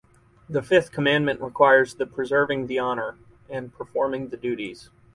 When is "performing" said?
3.71-4.29